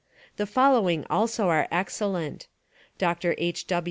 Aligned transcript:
The 0.37 0.47
following 0.47 1.05
also 1.11 1.49
are 1.49 1.67
excellent: 1.69 2.47
Dr. 2.97 3.35
H. 3.37 3.67